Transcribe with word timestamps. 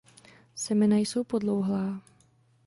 Semena 0.55 0.95
jsou 0.97 1.23
podlouhlá. 1.23 2.01